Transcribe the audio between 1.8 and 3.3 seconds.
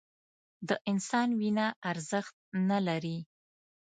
ارزښت نه لري